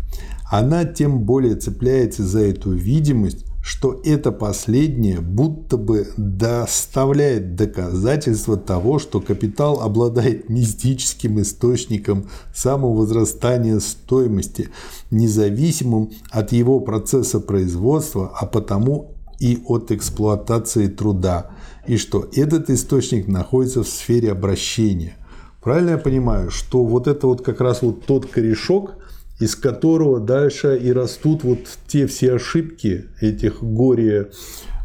Она 0.50 0.84
тем 0.84 1.20
более 1.20 1.56
цепляется 1.56 2.24
за 2.24 2.40
эту 2.40 2.72
видимость, 2.72 3.46
что 3.62 4.00
это 4.04 4.32
последнее 4.32 5.20
будто 5.20 5.76
бы 5.76 6.08
доставляет 6.16 7.54
доказательство 7.54 8.56
того, 8.56 8.98
что 8.98 9.20
капитал 9.20 9.80
обладает 9.80 10.48
мистическим 10.48 11.40
источником 11.40 12.28
самовозрастания 12.52 13.78
стоимости, 13.78 14.70
независимым 15.12 16.10
от 16.30 16.50
его 16.50 16.80
процесса 16.80 17.38
производства, 17.38 18.32
а 18.34 18.46
потому 18.46 19.14
и 19.38 19.62
от 19.66 19.92
эксплуатации 19.92 20.88
труда, 20.88 21.52
и 21.86 21.96
что 21.96 22.28
этот 22.34 22.68
источник 22.68 23.28
находится 23.28 23.84
в 23.84 23.88
сфере 23.88 24.32
обращения. 24.32 25.16
Правильно 25.62 25.90
я 25.90 25.98
понимаю, 25.98 26.50
что 26.50 26.84
вот 26.84 27.06
это 27.06 27.28
вот 27.28 27.42
как 27.42 27.60
раз 27.60 27.82
вот 27.82 28.04
тот 28.04 28.26
корешок, 28.26 28.96
из 29.42 29.56
которого 29.56 30.20
дальше 30.20 30.78
и 30.78 30.92
растут 30.92 31.42
вот 31.42 31.58
те 31.88 32.06
все 32.06 32.34
ошибки 32.34 33.06
этих 33.20 33.60
горе 33.60 34.30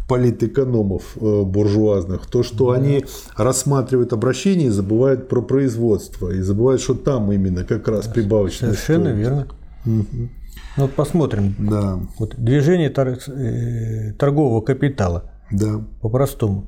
политэкономов 0.08 1.16
э, 1.18 1.44
буржуазных, 1.44 2.26
то, 2.26 2.42
что 2.42 2.72
да. 2.72 2.80
они 2.80 3.06
рассматривают 3.36 4.14
обращение 4.14 4.68
и 4.68 4.72
забывают 4.72 5.30
про 5.30 5.42
производство, 5.42 6.32
и 6.32 6.42
забывают, 6.42 6.82
что 6.82 6.96
там 6.96 7.32
именно 7.32 7.66
как 7.66 7.88
раз 7.88 8.08
прибавочная 8.08 8.72
Совершенно 8.72 9.06
стоимость. 9.06 9.22
верно. 9.22 9.48
Угу. 9.86 10.30
Ну, 10.78 10.84
вот 10.84 10.94
посмотрим. 10.94 11.56
Да. 11.60 12.00
Вот 12.18 12.36
движение 12.38 12.90
тор- 12.90 13.20
э, 13.28 14.14
торгового 14.14 14.62
капитала. 14.62 15.32
Да. 15.52 15.82
По-простому. 16.02 16.66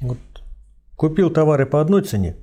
Вот 0.00 0.18
купил 0.94 1.30
товары 1.30 1.66
по 1.66 1.80
одной 1.80 2.02
цене, 2.02 2.36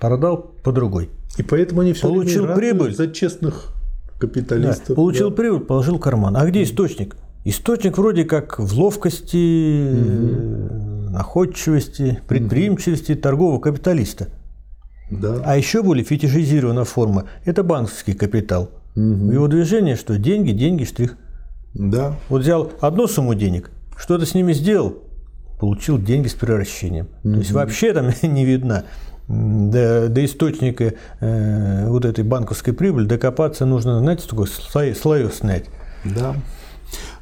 продал 0.00 0.54
по 0.62 0.72
другой. 0.72 1.10
И 1.36 1.42
поэтому 1.42 1.82
они 1.82 1.92
все 1.92 2.08
получил 2.08 2.46
прибыль 2.54 2.94
за 2.94 3.08
честных 3.08 3.75
капиталистов. 4.18 4.88
Да, 4.88 4.94
получил 4.94 5.30
да. 5.30 5.36
прибыль, 5.36 5.60
положил 5.60 5.96
в 5.96 6.00
карман. 6.00 6.36
А 6.36 6.46
где 6.46 6.62
источник? 6.62 7.16
Источник 7.44 7.96
вроде 7.98 8.24
как 8.24 8.58
в 8.58 8.78
ловкости, 8.78 9.92
угу. 9.92 11.10
находчивости, 11.10 12.20
предприимчивости 12.26 13.12
угу. 13.12 13.20
торгового 13.20 13.60
капиталиста. 13.60 14.28
Да. 15.10 15.42
А 15.44 15.56
еще 15.56 15.82
более 15.82 16.04
фетишизирована 16.04 16.84
форма– 16.84 17.26
это 17.44 17.62
банковский 17.62 18.14
капитал. 18.14 18.70
Угу. 18.96 19.30
Его 19.30 19.46
движение 19.46 19.96
что? 19.96 20.18
Деньги, 20.18 20.50
деньги, 20.50 20.84
штрих. 20.84 21.16
Да. 21.74 22.16
Вот 22.28 22.42
взял 22.42 22.72
одну 22.80 23.06
сумму 23.06 23.34
денег, 23.34 23.70
что-то 23.96 24.26
с 24.26 24.34
ними 24.34 24.52
сделал, 24.52 24.96
получил 25.60 25.98
деньги 25.98 26.28
с 26.28 26.34
превращением. 26.34 27.08
Mm-hmm. 27.22 27.32
То 27.32 27.38
есть 27.38 27.52
вообще 27.52 27.92
там 27.92 28.10
не 28.22 28.44
видно 28.44 28.84
до, 29.28 30.08
до 30.08 30.24
источника 30.24 30.94
э, 31.20 31.88
вот 31.88 32.04
этой 32.04 32.24
банковской 32.24 32.72
прибыли 32.72 33.06
докопаться 33.06 33.66
нужно, 33.66 33.98
знаете, 34.00 34.28
такой 34.28 34.46
слоев 34.46 35.34
снять. 35.34 35.64
Да. 36.04 36.36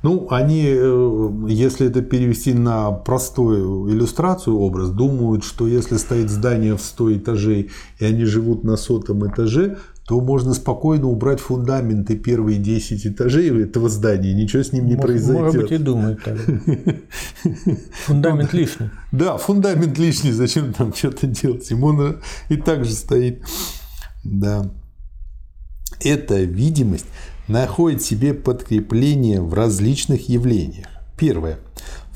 Ну, 0.02 0.28
они, 0.30 0.64
э, 0.66 1.30
если 1.48 1.86
это 1.86 2.02
перевести 2.02 2.52
на 2.52 2.90
простую 2.90 3.90
иллюстрацию 3.90 4.58
образ, 4.58 4.90
думают, 4.90 5.44
что 5.44 5.66
если 5.66 5.96
стоит 5.96 6.30
здание 6.30 6.76
в 6.76 6.82
100 6.82 7.16
этажей, 7.16 7.70
и 7.98 8.04
они 8.04 8.24
живут 8.24 8.64
на 8.64 8.76
сотом 8.76 9.26
этаже, 9.26 9.78
то 10.06 10.20
можно 10.20 10.52
спокойно 10.52 11.08
убрать 11.08 11.40
фундаменты 11.40 12.16
первые 12.16 12.58
10 12.58 13.06
этажей 13.06 13.62
этого 13.62 13.88
здания, 13.88 14.34
ничего 14.34 14.62
с 14.62 14.72
ним 14.72 14.86
не 14.86 14.96
может, 14.96 15.06
произойдет. 15.06 15.42
Может 15.42 15.62
быть, 15.62 15.72
и 15.72 15.78
думают 15.78 16.22
так. 16.22 16.38
Фундамент 18.06 18.52
лишний. 18.52 18.90
Да, 19.12 19.38
фундамент 19.38 19.96
лишний, 19.98 20.32
зачем 20.32 20.74
там 20.74 20.92
что-то 20.92 21.26
делать? 21.26 21.70
Ему 21.70 22.16
и 22.50 22.56
так 22.56 22.84
же 22.84 22.92
стоит. 22.92 23.42
Да. 24.24 24.70
Эта 26.00 26.42
видимость 26.42 27.06
находит 27.48 28.02
себе 28.02 28.34
подкрепление 28.34 29.40
в 29.40 29.54
различных 29.54 30.28
явлениях. 30.28 30.88
Первое 31.16 31.58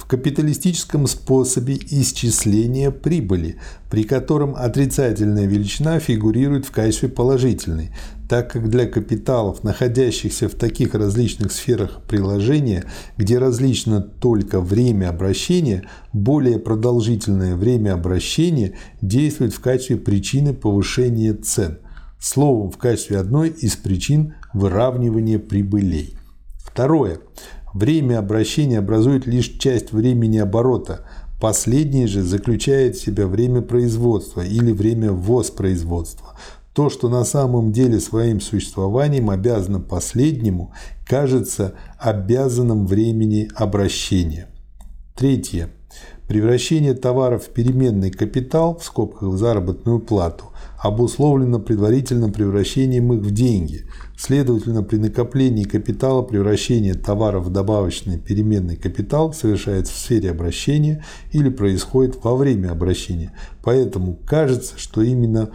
капиталистическом 0.08 1.06
способе 1.06 1.76
исчисления 1.76 2.90
прибыли, 2.90 3.56
при 3.90 4.04
котором 4.04 4.54
отрицательная 4.56 5.46
величина 5.46 6.00
фигурирует 6.00 6.64
в 6.64 6.70
качестве 6.70 7.10
положительной, 7.10 7.90
так 8.26 8.50
как 8.50 8.70
для 8.70 8.86
капиталов, 8.86 9.62
находящихся 9.64 10.48
в 10.48 10.54
таких 10.54 10.94
различных 10.94 11.52
сферах 11.52 12.00
приложения, 12.08 12.84
где 13.18 13.38
различно 13.38 14.00
только 14.00 14.60
время 14.60 15.10
обращения, 15.10 15.84
более 16.14 16.58
продолжительное 16.58 17.54
время 17.54 17.92
обращения 17.92 18.72
действует 19.02 19.52
в 19.52 19.60
качестве 19.60 19.98
причины 19.98 20.54
повышения 20.54 21.34
цен. 21.34 21.78
Словом, 22.20 22.70
в 22.70 22.78
качестве 22.78 23.18
одной 23.18 23.50
из 23.50 23.76
причин 23.76 24.34
выравнивания 24.52 25.38
прибылей. 25.38 26.18
Второе. 26.58 27.18
Время 27.72 28.18
обращения 28.18 28.78
образует 28.78 29.26
лишь 29.26 29.48
часть 29.58 29.92
времени 29.92 30.38
оборота. 30.38 31.06
Последнее 31.40 32.08
же 32.08 32.22
заключает 32.22 32.96
в 32.96 33.00
себя 33.00 33.26
время 33.26 33.62
производства 33.62 34.40
или 34.40 34.72
время 34.72 35.12
воспроизводства. 35.12 36.36
То, 36.72 36.90
что 36.90 37.08
на 37.08 37.24
самом 37.24 37.72
деле 37.72 38.00
своим 38.00 38.40
существованием 38.40 39.30
обязано 39.30 39.80
последнему, 39.80 40.72
кажется 41.06 41.74
обязанным 41.98 42.86
времени 42.86 43.48
обращения. 43.54 44.48
Третье. 45.16 45.70
Превращение 46.28 46.92
товаров 46.92 47.44
в 47.44 47.48
переменный 47.48 48.10
капитал, 48.10 48.76
в 48.76 48.84
скобках 48.84 49.30
в 49.30 49.38
заработную 49.38 49.98
плату, 49.98 50.44
обусловлено 50.78 51.58
предварительным 51.58 52.34
превращением 52.34 53.14
их 53.14 53.22
в 53.22 53.30
деньги. 53.30 53.86
Следовательно, 54.14 54.82
при 54.82 54.98
накоплении 54.98 55.64
капитала 55.64 56.20
превращение 56.20 56.92
товара 56.92 57.40
в 57.40 57.50
добавочный 57.50 58.18
переменный 58.18 58.76
капитал 58.76 59.32
совершается 59.32 59.94
в 59.94 59.96
сфере 59.96 60.30
обращения 60.30 61.02
или 61.32 61.48
происходит 61.48 62.22
во 62.22 62.36
время 62.36 62.72
обращения. 62.72 63.32
Поэтому 63.62 64.14
кажется, 64.26 64.74
что 64.76 65.00
именно 65.00 65.50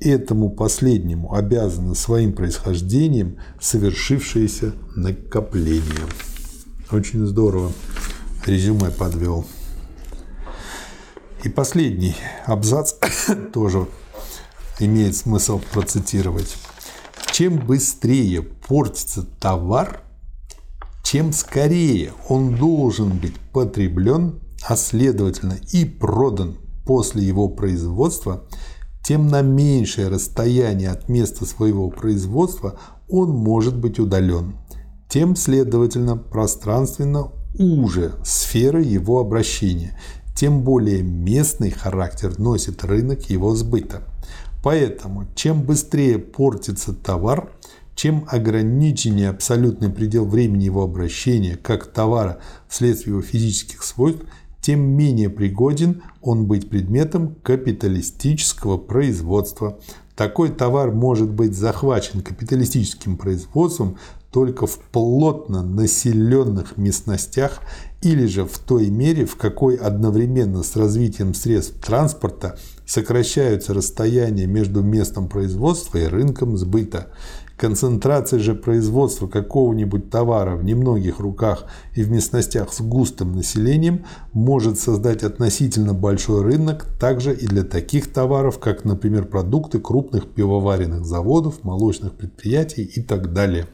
этому 0.00 0.48
последнему 0.48 1.34
обязано 1.34 1.94
своим 1.94 2.32
происхождением 2.32 3.36
совершившееся 3.60 4.72
накопление. 4.94 6.06
Очень 6.90 7.26
здорово. 7.26 7.70
Резюме 8.46 8.90
подвел. 8.90 9.44
И 11.46 11.48
последний 11.48 12.16
абзац 12.44 12.94
тоже 13.52 13.86
имеет 14.80 15.14
смысл 15.14 15.60
процитировать. 15.72 16.56
Чем 17.30 17.64
быстрее 17.64 18.42
портится 18.42 19.22
товар, 19.22 20.00
чем 21.04 21.32
скорее 21.32 22.14
он 22.28 22.56
должен 22.56 23.16
быть 23.16 23.38
потреблен, 23.52 24.40
а 24.66 24.74
следовательно 24.74 25.56
и 25.70 25.84
продан 25.84 26.56
после 26.84 27.22
его 27.22 27.48
производства, 27.48 28.48
тем 29.04 29.28
на 29.28 29.40
меньшее 29.40 30.08
расстояние 30.08 30.90
от 30.90 31.08
места 31.08 31.46
своего 31.46 31.90
производства 31.90 32.76
он 33.08 33.30
может 33.30 33.76
быть 33.76 34.00
удален, 34.00 34.56
тем, 35.08 35.36
следовательно, 35.36 36.16
пространственно 36.16 37.30
уже 37.56 38.14
сфера 38.24 38.82
его 38.82 39.20
обращения, 39.20 39.96
тем 40.36 40.62
более 40.62 41.02
местный 41.02 41.70
характер 41.70 42.38
носит 42.38 42.84
рынок 42.84 43.28
его 43.30 43.54
сбыта– 43.54 44.02
Поэтому, 44.66 45.26
чем 45.36 45.62
быстрее 45.62 46.18
портится 46.18 46.92
товар, 46.92 47.52
чем 47.94 48.24
ограниченнее 48.26 49.28
абсолютный 49.28 49.90
предел 49.90 50.24
времени 50.26 50.64
его 50.64 50.82
обращения 50.82 51.56
как 51.56 51.86
товара 51.86 52.40
вследствие 52.66 53.12
его 53.12 53.22
физических 53.22 53.84
свойств, 53.84 54.24
тем 54.60 54.80
менее 54.80 55.30
пригоден 55.30 56.02
он 56.20 56.46
быть 56.46 56.68
предметом 56.68 57.36
капиталистического 57.44 58.76
производства. 58.76 59.78
Такой 60.16 60.48
товар 60.48 60.90
может 60.90 61.30
быть 61.30 61.54
захвачен 61.54 62.22
капиталистическим 62.22 63.16
производством 63.16 63.98
только 64.32 64.66
в 64.66 64.80
плотно 64.80 65.62
населенных 65.62 66.76
местностях 66.76 67.60
или 68.06 68.26
же 68.26 68.44
в 68.44 68.58
той 68.58 68.88
мере, 68.88 69.24
в 69.24 69.36
какой 69.36 69.76
одновременно 69.76 70.62
с 70.62 70.76
развитием 70.76 71.34
средств 71.34 71.84
транспорта– 71.84 72.58
сокращаются 72.86 73.74
расстояния 73.74 74.46
между 74.46 74.82
местом 74.82 75.28
производства 75.28 75.98
и 75.98 76.06
рынком 76.06 76.56
сбыта. 76.56 77.08
Концентрация 77.56 78.38
же 78.38 78.54
производства 78.54 79.26
какого-нибудь 79.26 80.10
товара 80.10 80.56
в 80.56 80.64
немногих 80.64 81.20
руках 81.20 81.64
и 81.94 82.02
в 82.02 82.10
местностях 82.10 82.72
с 82.72 82.82
густым 82.82 83.34
населением 83.34 84.04
может 84.32 84.78
создать 84.78 85.22
относительно 85.22 85.94
большой 85.94 86.42
рынок 86.42 86.86
также 87.00 87.34
и 87.34 87.46
для 87.46 87.64
таких 87.64 88.12
товаров, 88.12 88.58
как, 88.58 88.84
например, 88.84 89.24
продукты 89.24 89.80
крупных 89.80 90.28
пивоваренных 90.28 91.06
заводов, 91.06 91.64
молочных 91.64 92.12
предприятий 92.12 92.84
и 92.84 93.00
так 93.02 93.32
далее. 93.32 93.66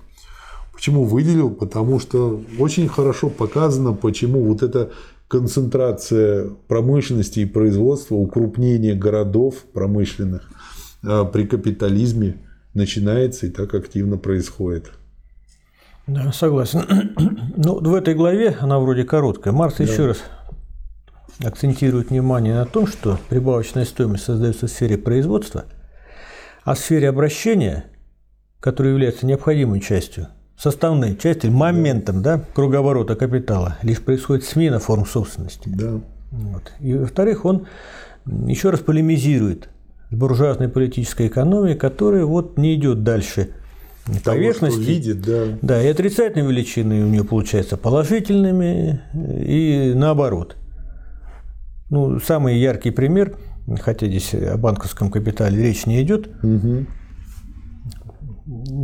Почему 0.83 1.05
выделил? 1.05 1.51
Потому 1.51 2.01
что 2.01 2.43
очень 2.59 2.89
хорошо 2.89 3.31
показано, 3.31 3.93
почему 3.93 4.43
вот 4.43 4.65
это 4.65 4.91
концентрация 5.29 6.51
промышленности 6.67 7.39
и 7.39 7.45
производства, 7.45 8.17
укрупнение 8.17 8.97
городов 8.97 9.63
промышленных 9.73 10.51
а, 11.07 11.25
при 11.25 11.47
капитализме 11.47 12.39
начинается 12.75 13.47
и 13.47 13.51
так 13.51 13.73
активно 13.75 14.17
происходит. 14.19 14.91
Да, 16.09 16.33
согласен. 16.33 16.83
Ну, 17.57 17.79
в 17.79 17.95
этой 17.95 18.17
главе, 18.17 18.57
она 18.59 18.81
вроде 18.81 19.05
короткая, 19.05 19.55
Маркс 19.55 19.77
да. 19.77 19.85
еще 19.85 20.07
раз 20.07 20.19
акцентирует 21.45 22.11
внимание 22.11 22.55
на 22.55 22.67
том, 22.67 22.89
что 22.89 23.21
прибавочная 23.29 23.85
стоимость 23.85 24.25
создается 24.25 24.67
в 24.67 24.71
сфере 24.71 24.99
производства, 24.99 25.65
а 26.65 26.75
в 26.75 26.79
сфере 26.81 27.09
обращения, 27.09 27.85
которая 28.59 28.95
является 28.95 29.27
необходимой 29.27 29.81
частью 29.81 30.27
составной 30.63 31.17
части, 31.17 31.49
моментом 31.49 32.23
да, 32.23 32.41
круговорота 32.55 33.17
капитала, 33.17 33.79
лишь 33.83 34.01
происходит 34.01 34.45
смена 34.45 34.79
форм 34.79 35.05
собственности. 35.05 35.69
Да. 35.69 36.01
Вот. 36.31 36.73
И 36.79 36.95
во-вторых, 36.95 37.45
он 37.45 37.67
еще 38.47 38.71
раз 38.71 38.79
полемизирует 38.79 39.69
с 40.11 40.15
буржуазной 40.15 40.69
политической 40.69 41.27
экономией, 41.27 41.77
которая 41.77 42.25
вот 42.25 42.59
не 42.59 42.77
идет 42.77 43.03
дальше 43.03 43.49
Того, 44.05 44.37
поверхности. 44.37 44.81
Что 44.81 44.91
видит, 44.91 45.23
да. 45.23 45.45
Да, 45.63 45.83
и 45.83 45.89
отрицательные 45.89 46.49
величины 46.49 47.05
у 47.05 47.09
нее 47.09 47.25
получаются 47.25 47.77
положительными, 47.77 49.01
и 49.15 49.93
наоборот. 49.97 50.57
Ну, 51.91 52.21
самый 52.21 52.61
яркий 52.61 52.93
пример, 52.93 53.37
хотя 53.81 54.07
здесь 54.07 54.33
о 54.33 54.57
банковском 54.59 55.11
капитале 55.11 55.61
речь 55.61 55.87
не 55.87 56.01
идет, 56.03 56.29
угу 56.41 56.87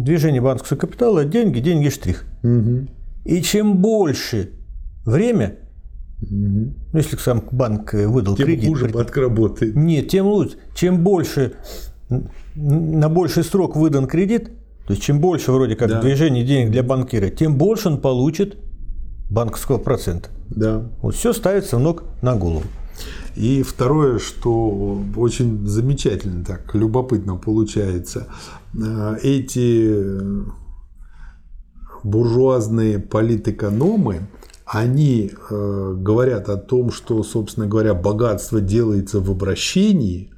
движение 0.05 0.41
банковского 0.41 0.79
капитала, 0.79 1.25
деньги, 1.25 1.61
деньги, 1.61 1.89
штрих. 1.89 2.25
Угу. 2.43 2.89
И 3.25 3.43
чем 3.43 3.79
больше 3.79 4.51
время, 5.05 5.57
угу. 6.23 6.75
ну, 6.93 6.99
если 6.99 7.17
сам 7.17 7.43
банк 7.51 7.93
выдал 7.93 8.37
тем 8.37 8.47
кредит... 8.47 8.65
Тем 8.65 8.73
хуже 8.73 8.89
банк 8.89 9.17
работает. 9.17 9.77
Нет, 9.77 10.09
тем 10.09 10.27
лучше. 10.27 10.57
Чем 10.75 11.05
больше, 11.05 11.55
на 12.55 13.09
больший 13.09 13.45
срок 13.45 13.77
выдан 13.77 14.07
кредит, 14.07 14.51
то 14.87 14.95
есть 14.95 15.03
чем 15.03 15.21
больше 15.21 15.53
вроде 15.53 15.77
как 15.77 15.89
да. 15.91 16.01
движение 16.01 16.45
денег 16.45 16.71
для 16.71 16.83
банкира, 16.83 17.29
тем 17.29 17.59
больше 17.59 17.89
он 17.89 18.01
получит 18.01 18.57
банковского 19.31 19.79
процента. 19.79 20.31
Да. 20.49 20.91
Вот 21.03 21.15
все 21.15 21.33
ставится 21.33 21.79
ног 21.79 22.05
на 22.23 22.35
голову. 22.37 22.65
И 23.39 23.63
второе, 23.63 24.19
что 24.19 25.01
очень 25.15 25.65
замечательно, 25.65 26.45
так 26.45 26.75
любопытно 26.75 27.37
получается, 27.37 28.27
э, 28.75 29.19
эти 29.23 29.95
буржуазные 32.03 32.99
политэкономы, 32.99 34.27
они 34.67 35.31
э, 35.31 35.95
говорят 35.99 36.49
о 36.49 36.57
том, 36.57 36.91
что, 36.91 37.23
собственно 37.23 37.69
говоря, 37.69 37.95
богатство 37.95 38.61
делается 38.61 39.21
в 39.21 39.31
обращении, 39.31 40.33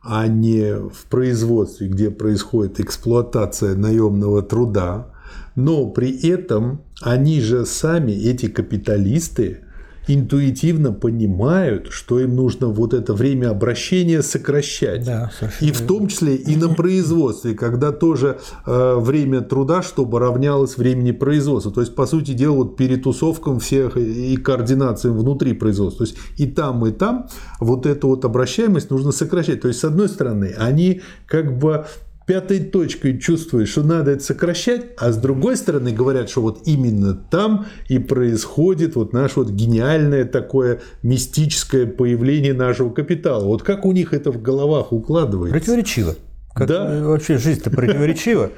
а 0.00 0.26
не 0.26 0.74
в 0.74 1.04
производстве, 1.10 1.88
где 1.88 2.10
происходит 2.10 2.80
эксплуатация 2.80 3.76
наемного 3.76 4.40
труда, 4.40 5.08
но 5.54 5.86
при 5.90 6.18
этом 6.26 6.80
они 7.02 7.42
же 7.42 7.66
сами, 7.66 8.12
эти 8.12 8.48
капиталисты, 8.48 9.64
интуитивно 10.08 10.92
понимают, 10.92 11.88
что 11.90 12.18
им 12.18 12.34
нужно 12.34 12.68
вот 12.68 12.94
это 12.94 13.12
время 13.12 13.50
обращения 13.50 14.22
сокращать. 14.22 15.04
Да, 15.04 15.30
и 15.60 15.70
в 15.70 15.82
том 15.82 16.08
числе 16.08 16.34
и 16.34 16.56
на 16.56 16.68
производстве, 16.70 17.54
когда 17.54 17.92
тоже 17.92 18.38
э, 18.66 18.94
время 18.96 19.42
труда, 19.42 19.82
чтобы 19.82 20.18
равнялось 20.18 20.78
времени 20.78 21.12
производства. 21.12 21.70
То 21.70 21.82
есть, 21.82 21.94
по 21.94 22.06
сути 22.06 22.32
дела, 22.32 22.54
вот 22.54 22.76
перетусовкам 22.76 23.60
всех 23.60 23.96
и 23.96 24.36
координациям 24.36 25.16
внутри 25.16 25.52
производства. 25.52 26.06
То 26.06 26.12
есть, 26.12 26.18
и 26.38 26.46
там, 26.46 26.86
и 26.86 26.90
там 26.90 27.28
вот 27.60 27.86
эту 27.86 28.08
вот 28.08 28.24
обращаемость 28.24 28.90
нужно 28.90 29.12
сокращать. 29.12 29.60
То 29.60 29.68
есть, 29.68 29.80
с 29.80 29.84
одной 29.84 30.08
стороны, 30.08 30.54
они 30.56 31.02
как 31.26 31.58
бы 31.58 31.86
пятой 32.28 32.60
точкой 32.60 33.18
чувствуешь, 33.18 33.70
что 33.70 33.82
надо 33.82 34.10
это 34.10 34.22
сокращать, 34.22 34.82
а 34.98 35.12
с 35.12 35.16
другой 35.16 35.56
стороны 35.56 35.92
говорят, 35.92 36.28
что 36.28 36.42
вот 36.42 36.60
именно 36.66 37.14
там 37.14 37.66
и 37.88 37.98
происходит 37.98 38.96
вот 38.96 39.14
наше 39.14 39.40
вот 39.40 39.48
гениальное 39.48 40.26
такое 40.26 40.80
мистическое 41.02 41.86
появление 41.86 42.52
нашего 42.52 42.90
капитала. 42.90 43.44
Вот 43.44 43.62
как 43.62 43.86
у 43.86 43.92
них 43.92 44.12
это 44.12 44.30
в 44.30 44.42
головах 44.42 44.92
укладывается? 44.92 45.58
Противоречиво. 45.58 46.16
Как 46.54 46.68
да. 46.68 47.00
Вообще 47.02 47.38
жизнь-то 47.38 47.70
противоречива. 47.70 48.50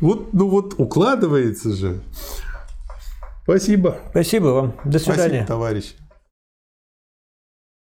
Вот, 0.00 0.32
ну 0.32 0.48
вот 0.48 0.74
укладывается 0.78 1.74
же. 1.74 2.02
Спасибо. 3.42 3.98
Спасибо 4.10 4.46
вам. 4.46 4.74
До 4.84 5.00
свидания. 5.00 5.44
Спасибо, 5.44 5.46
товарищ. 5.46 5.94